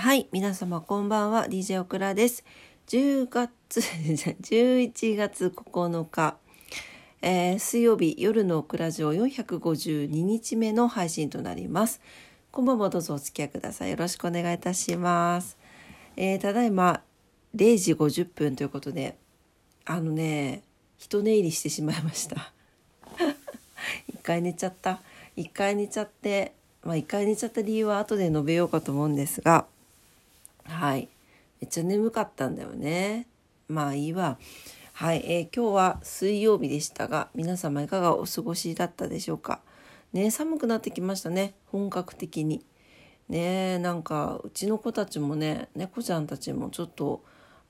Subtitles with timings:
[0.00, 2.42] はい、皆様こんばんは、DJ オクラです。
[2.86, 3.80] 10月、
[4.40, 6.38] 11月9日、
[7.20, 12.00] えー水曜日夜のオクラジオ452日目の配信となります。
[12.50, 13.90] こんばんはどうぞお付き合いください。
[13.90, 15.58] よろしくお願いいたします。
[16.16, 17.02] えーただいま
[17.54, 19.18] 0時50分ということで、
[19.84, 20.62] あのね、
[20.96, 22.54] 一寝入りしてしまいました。
[24.08, 25.02] 一回寝ちゃった。
[25.36, 26.54] 一回寝ちゃって、
[26.84, 29.66] まあ一回寝ちゃった理由は後で述べようかと思うんですが、
[30.70, 31.08] はい。
[31.60, 33.26] めっちゃ眠かったんだよね。
[33.68, 34.38] まあいいわ。
[34.92, 39.60] はい、えー今日は水曜日でしたが、皆様いかがお過ごしだったでしょうか？
[40.12, 41.54] ね、寒くなってきましたね。
[41.66, 42.64] 本格的に。
[43.28, 47.22] ねなんかうちの子たちもね、猫ちゃんたちもちょっと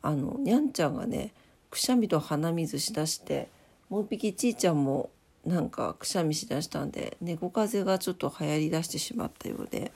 [0.02, 1.32] あのにゃんちゃんがね、
[1.70, 3.48] くしゃみと鼻水しだして、
[3.88, 5.10] もう一匹ちーちゃんも
[5.44, 9.92] なんかくしゃみしだしたんで、猫風邪がちょっと流行りだしてしまったようで。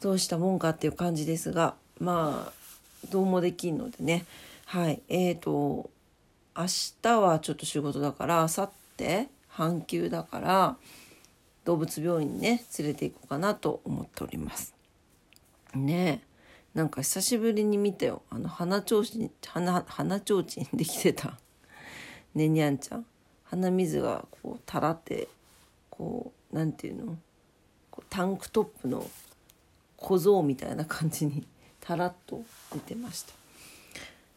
[0.00, 2.52] どうしたもんかっていう感じですがまあ
[3.10, 4.24] どうもできんのでね。
[4.66, 5.00] はい。
[5.08, 5.90] えーと
[6.56, 6.66] 明
[7.02, 10.76] 日はちょっと仕事だから明後日半休だから
[11.64, 14.74] 動物病院にね連れて行こうかなと思っております。
[15.74, 16.34] ねえ。
[16.74, 18.22] なんか久しぶりに見たよ。
[18.30, 21.38] あの鼻ちょうちん鼻鼻ちょうちんできてた。
[22.34, 23.06] ねにゃんちゃん。
[23.44, 25.28] 鼻水がこう垂らって
[25.90, 27.16] こうなんていうの？
[28.10, 29.08] タンクトップの
[29.96, 31.46] 小僧みたいな感じに
[31.84, 33.32] たらっと出てました。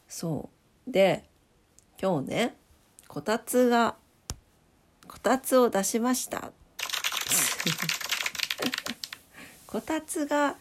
[0.07, 0.49] そ
[0.87, 0.91] う。
[0.91, 1.23] で
[2.01, 2.55] 今日ね
[3.07, 3.95] こたつが
[5.07, 6.51] こたつを出しました。
[9.65, 10.57] こたつが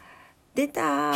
[0.55, 1.13] 出た。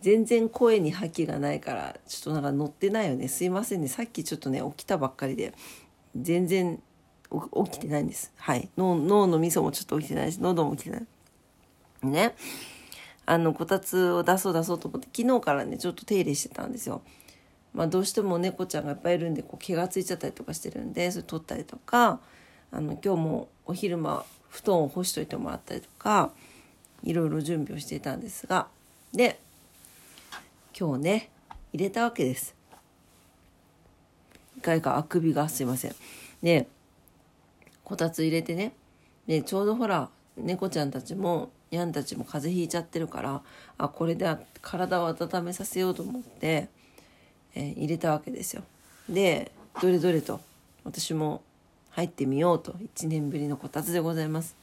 [0.00, 3.28] 全然声に覇気がないからちょっとなんか乗ってないよね。
[3.28, 3.88] すいませんね。
[3.88, 5.54] さっきちょっとね起きたばっかりで
[6.14, 6.82] 全然
[7.30, 8.30] 起きてないんです。
[8.36, 8.68] はい。
[8.76, 11.06] 脳脳の味噌もちょっと起きてないし喉も起きてない。
[12.10, 12.34] ね。
[13.26, 17.02] あのこたつを出そう出そうと思って昨日からねちょっと手入れしてたんですよ。
[17.72, 22.20] まあどうしても猫ちゃんがいっぱいいるんでこう毛がついちゃったりとかしてるんでそれ取ったりとか
[22.70, 26.30] あの今日もお昼間布団を干しといてもらったりとか
[27.02, 28.68] いろいろ準備をしていたんですが
[29.12, 29.40] で
[30.78, 31.30] 今日ね
[31.72, 32.54] 入れたわけです。
[34.56, 35.94] 一回かあくびがすいません。
[36.42, 36.68] で
[37.84, 38.74] こたつ入れてね
[39.26, 43.42] でちょうどほら猫ちゃんたちもニャンたちも風邪ひいちゃってるから
[43.78, 46.68] あこれで体を温めさせようと思って、
[47.56, 48.62] えー入れたわけですよ。
[49.08, 50.40] でどれどれと
[50.84, 51.42] 私も
[51.90, 54.56] 入ってみようと1年ぶりのこたつでございます。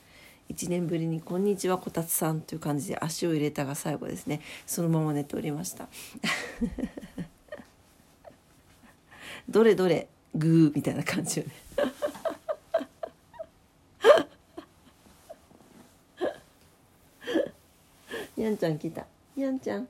[0.49, 4.41] 1年ぶりに「こんにちはこたつさん」という感じで足を入れたが最後ですね。
[4.65, 5.87] そのまま寝ておりました。
[9.49, 11.51] どれどれグーみたいな感じよね
[18.40, 19.05] にゃんちゃん来た。
[19.35, 19.87] にゃんちゃん。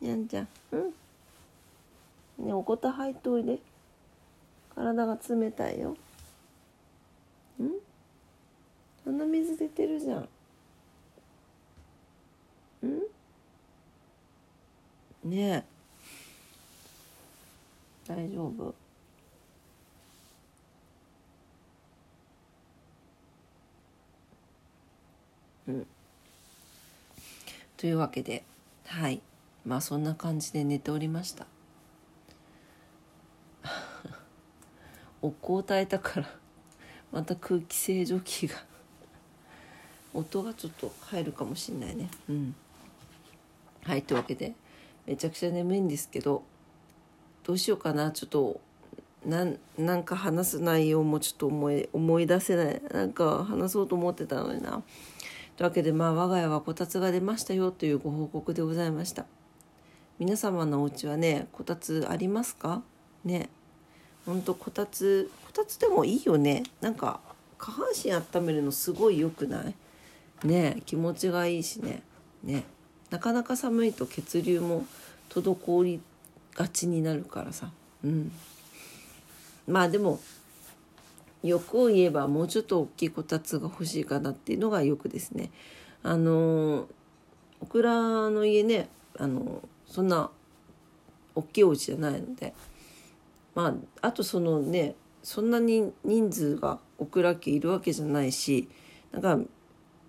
[0.00, 0.48] にゃんちゃん。
[0.72, 0.76] う
[2.42, 2.46] ん？
[2.46, 3.58] ねおこた入っといで。
[4.74, 5.96] 体が冷たいよ。
[7.60, 7.70] うん？
[9.04, 10.28] 鼻水出てるじゃん。
[12.82, 13.02] うん？
[15.24, 15.64] ねえ。
[18.08, 18.74] 大丈夫？
[25.68, 25.86] うん。
[27.76, 28.44] というわけで
[28.86, 29.20] はい。
[29.64, 31.46] まあそんな感じで寝ておりました。
[35.20, 36.30] お香を焚いたから
[37.10, 38.64] また空気清浄機が
[40.14, 42.08] 音がちょっと入るかもしんないね。
[42.28, 42.54] うん。
[43.82, 44.54] はいというわけで
[45.06, 46.42] めちゃくちゃ眠いんですけど
[47.44, 48.12] どうしようかな。
[48.12, 48.60] ちょっと
[49.24, 49.46] な
[49.76, 52.82] なんか話す内容もちょっと思い思い出せない。
[52.92, 54.82] なんか話そうと思ってたのにな。
[55.56, 59.24] というわけでまあ我が家はこたつが出ましたよというご報告でございました。
[60.18, 62.82] 皆様のお家はねこたつありますか？
[63.24, 63.48] ね。
[64.26, 66.64] ほんとこたつこたつでもいいよね。
[66.82, 67.20] なんか
[67.56, 69.74] 下半身温めるのすごい良くない？
[70.46, 70.82] ね。
[70.84, 72.02] 気持ちがいいしね。
[72.44, 72.64] ね。
[73.08, 74.84] なかなか寒いと血流も
[75.30, 76.00] 滞り
[76.54, 77.70] がちになるからさ。
[78.04, 78.30] うん。
[79.66, 80.20] まあでも
[81.46, 85.50] 欲を言えばもうちょっと大きいこたつが欲しいかなっていうのが欲ですね。
[86.02, 86.88] あの
[87.60, 88.88] オクラの家ね
[89.18, 90.30] あのそんな
[91.34, 92.54] 大きいお家じゃないので。
[93.56, 93.68] ま
[94.02, 98.68] ああとそのねそんなに人数がオクラ家いるわけじゃないし
[99.10, 99.38] なんか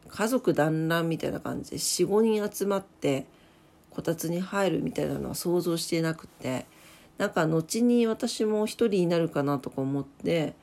[0.10, 3.26] 家族団らんみたいな感じで45人集まって
[3.90, 6.66] こたつに入るみたいなのは想像してなくて
[7.18, 10.54] なんか後に私も一人になるかなとか思って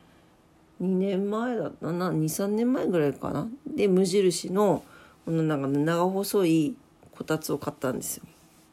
[0.83, 3.49] 2年前だったな23年前ぐらいかな。
[3.67, 4.83] で無印の
[5.25, 6.77] このなんか長細い
[7.13, 8.25] こたつを買ったんですよ。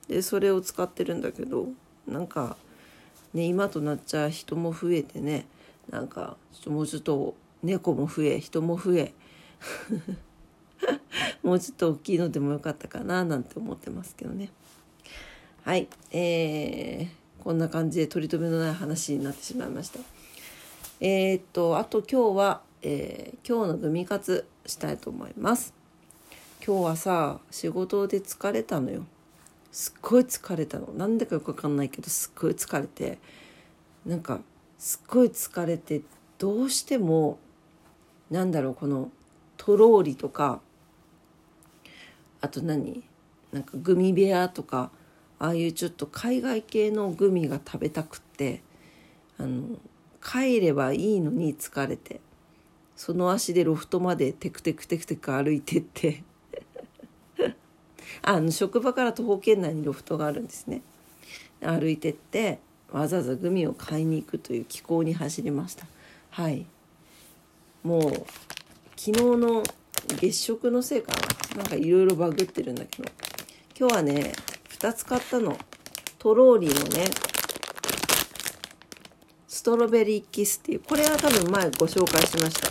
[0.08, 1.68] でそれを使ってるんだけど
[2.08, 2.58] なんか
[3.34, 5.46] ね今となっちゃ人も増えてね
[5.90, 6.36] なんか
[6.68, 9.14] もうちょっと猫も増え人も増え
[11.44, 14.50] もうちょっと大きいのでもよかったかななんて思ってますけどね。
[15.64, 20.00] はいえー、こんな感じで取り留めのない話になってしまいました。
[21.04, 25.74] えー、っとあと今日は、えー、今日のグミ活したいと思います。
[26.64, 29.04] 今日はさ仕事で疲れたのよ。
[29.72, 30.94] すっごい疲れたの。
[30.96, 33.18] なんでかよくわかんないけどすっごい疲れて。
[34.06, 34.42] なんか
[34.78, 36.02] すっごい疲れて
[36.38, 37.40] どうしても
[38.30, 39.10] なんだろうこの
[39.58, 40.62] とろーりとか
[42.42, 43.04] あと何？
[43.52, 44.92] なんかグミベアとか
[45.40, 48.62] ああいうちょっと海外系のグミが食べたくって
[49.40, 49.64] あの
[50.24, 52.20] 帰ればいいのに疲れて。
[52.96, 56.24] その足でロフトまでテクテクテクテク歩いてって。
[58.22, 60.84] あの職場から徒歩圏内にロフトがあるんですね。
[61.62, 62.60] 歩いてって
[62.92, 65.88] わざわざグミを買いに行くという気候に走りました。
[66.30, 66.68] はい。
[67.84, 68.12] もう
[68.96, 69.64] 昨日の
[70.08, 71.14] 月食のせいか
[71.56, 71.58] な。
[71.58, 73.10] なんかいろいろバグってるんだけど。
[73.80, 74.34] 今日はね
[74.70, 75.58] 2つ買ったの。
[76.20, 77.06] トローリーのね
[79.52, 82.70] ストロベリーキスっていうこれは多分前ご紹介しました。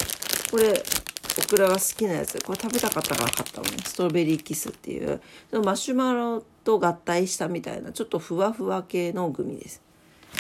[0.50, 2.42] これオクラが好きなやつ。
[2.42, 3.76] これ食べたかったから買ったのね。
[3.84, 5.20] ストロベリーキスっていう。
[5.62, 9.82] マシュマロと合体したみたいなちょっとふわふわ系のグミです。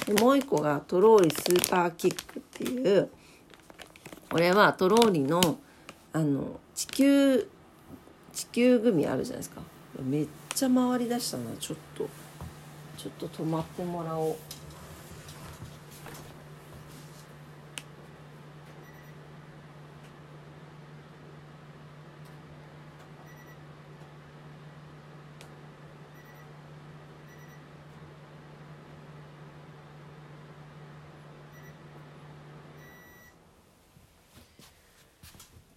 [0.06, 3.10] でもう一個がトローリスーパーキックっていう。
[4.30, 5.58] これはトローリの
[6.14, 7.48] あの地球
[8.32, 9.60] 地球グミあるじゃないですか。
[10.02, 12.08] めっちゃ回りだしたなちょっと。
[12.96, 14.36] ちょっと止まってもらおう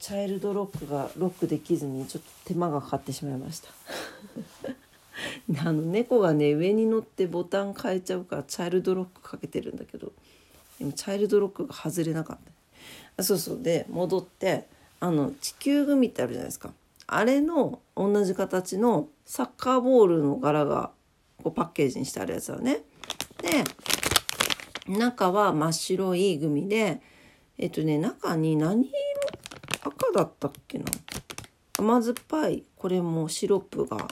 [0.04, 3.70] チャイルドロックがロックできずにちょっと手間がかかってしまいました。
[5.66, 10.12] あの猫がね上に乗ってボタン変えちゃうからチャイルドロックかけてるんだけど
[10.78, 12.38] でもチャイルドロックが外れなかっ
[13.16, 13.24] た。
[13.24, 13.62] そうそう。
[13.62, 14.68] で戻って
[15.00, 16.74] あの地球グミってあるじゃないですか。
[17.08, 20.92] あれの同じ形のサッカーボールの柄が
[21.42, 22.84] こうパッケージにしてあるやつだね。
[23.42, 23.64] で
[24.86, 27.00] 中は真っ白いグミで
[27.58, 28.92] えっとね中に何
[29.92, 30.86] 色だったっけな？
[31.78, 34.08] 甘酸っぱいこれもシロップが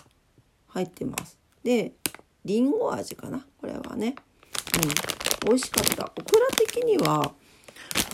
[0.68, 1.38] 入ってます。
[1.64, 1.94] で
[2.44, 3.46] りんご味かな？
[3.60, 4.16] これはね。
[5.44, 5.50] うん。
[5.50, 6.12] 美味しかった。
[6.16, 7.34] オクラ的にはこ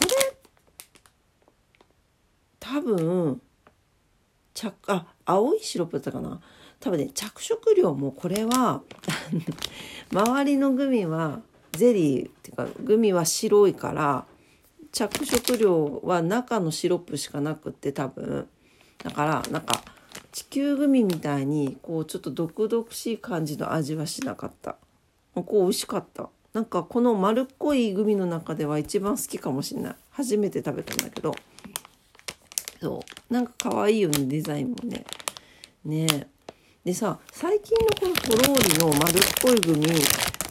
[0.02, 0.38] れ
[2.60, 3.42] 多分
[4.54, 6.40] 着あ青いシロップだったかな？
[6.80, 8.82] 多分ね着色料もこれは
[10.12, 14.26] 周りのグミはゼリーっていうかグミは白いから
[14.98, 18.48] 着色料は中のシロップしかなくって多分。
[18.98, 19.84] だからなんか
[20.32, 24.76] 地球グミみたいにこうちょっと毒々しい感じの味はしなかった。
[25.36, 26.30] こう美味しかった。
[26.54, 29.96] なんかこの丸っこいグミの中では一番好きかもしれない。
[30.10, 31.36] 初めて食べたんだけど。
[32.82, 33.34] そう。
[33.34, 35.06] なんか可愛いよねデザインもね。
[35.86, 36.08] ね。
[36.12, 36.28] え
[36.86, 39.88] でさ最近のこのとろーりの丸っこいグミ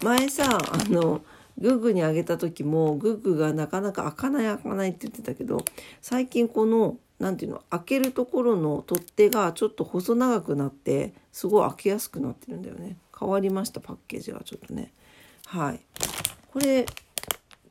[0.03, 1.23] 前さあの
[1.59, 5.65] グッグにあげた時もグッグがなかなか開かない開かないって言ってたけど
[6.03, 12.97] 最近この何て言うの開けるところの取っ手がちょっと細長くなってすごい開けやすくなってるんだよね。
[13.19, 14.93] 変わりましたパッケージがちょっとね。
[15.47, 15.81] はい。
[16.53, 16.85] これ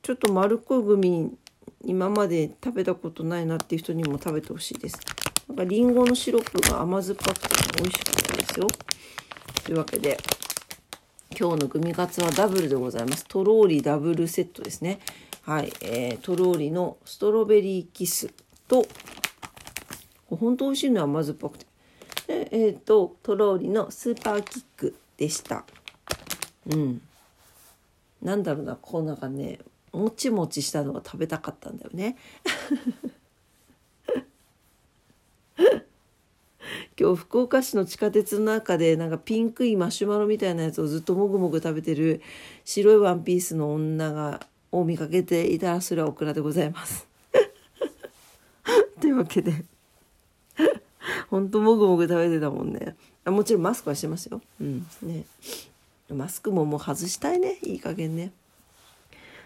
[0.02, 1.36] ちょっと丸っこいグミ
[1.84, 4.98] 今まで食べたことないなっていう人にも食べてほしいです。
[5.48, 8.66] なんかリンゴのシロップが甘酸っぱくて美味しかったですよ。
[9.64, 10.18] というわけで
[11.38, 13.26] 今日のグミカツはダブルでございます。
[13.26, 15.00] とろーりダブルセットですね。
[15.42, 15.70] はい。
[15.82, 18.32] えー、とろーりのストロベリーキス
[18.66, 18.86] と、
[20.30, 21.66] 本当美味しいのは甘酸っぱくて。
[22.26, 25.66] で、えっ、ー、と、とろーりのスーパーキックでした。
[26.70, 27.02] うん。
[28.22, 29.58] なんだろうな、こうなんかね、
[29.92, 32.16] もちもちしたのが食べたかったんだよね。
[36.98, 42.22] 今日福岡市の地下鉄の中でなんかピンクいマシュマロみたいなやつをずっともぐもぐ食べてる
[42.64, 44.40] 白いワンピースの女が
[44.72, 47.06] を見かけていたらそれはオクラでございます。
[48.98, 49.64] というわけで
[51.28, 54.40] ほんともぐもぐ食べてたもんねあもちろんマスクはしてますよ。
[54.58, 55.24] うんね
[56.08, 58.32] マスクももう外したいねいい加減ね。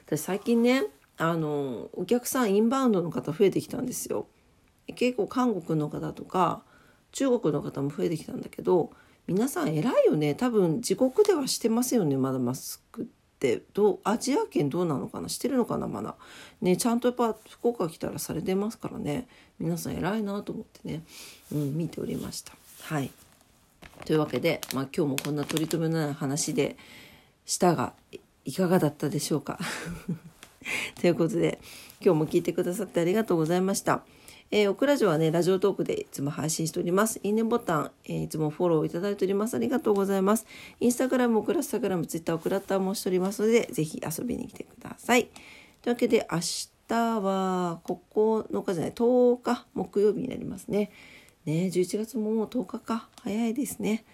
[0.06, 0.84] 私最近ね
[1.16, 4.28] あのお客さんインバウンドの方増えてきたんですよ。
[4.94, 6.62] 結構韓国の方とか
[7.12, 8.90] 中国の方も増えてきたんだけど
[9.26, 10.34] 皆さん偉いよね。
[10.34, 12.16] 多分自国ではしてませんよね。
[12.16, 13.04] まだマスクっ
[13.38, 13.62] て。
[13.72, 15.28] どうアジア圏どうなのかな？
[15.28, 15.86] してるのかな？
[15.86, 16.16] まだ。
[16.60, 19.28] ねちゃんとやっぱ福岡来たらされてますからね。
[19.58, 21.02] 皆さん偉いなと思ってね、
[21.52, 22.52] うん、見ておりました。
[22.82, 23.10] はい。
[24.04, 26.76] というわけで、まあ、今日もこんな取り留めのない話で
[27.46, 27.92] したが
[28.44, 29.58] いかがだったでしょうか？
[31.00, 31.60] ということで
[32.04, 34.02] 今日も聞いてくださってありがとうございました。
[34.52, 37.20] えー、オクラジオはね、ラジオトークでいつも配信しております。
[37.22, 39.54] いいねボタン、えー、いつもフォローいただいております。
[39.54, 40.44] ありがとうございます。
[40.80, 45.26] インスタグラム、オクラスタグラム、ツイッター、オクラッターもしておりますので、ぜひ遊びに来てください。
[45.82, 50.90] というわけで、明日は9日じゃない、10日木曜日になりますね。
[51.44, 53.08] ね、11月ももう10日か。
[53.22, 54.04] 早いですね。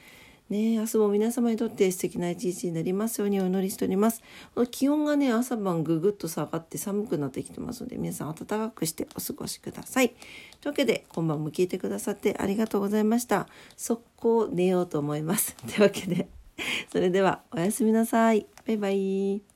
[0.49, 4.23] ね、明日も皆様にとって素敵な一日になりますようにお祈りしております。
[4.71, 10.11] 気温がね、朝晩ぐぐっと下がって寒くなってきてますので、皆さん暖かくしてお過ごしください。
[10.11, 10.19] とい
[10.67, 13.49] うわけで、今晩も聞いてくださってありがとうございました。
[13.77, 15.57] 速攻寝ようと思います。
[15.67, 16.29] というわけで、
[16.93, 18.47] それではおやすみなさい。
[18.67, 19.56] バイバイ。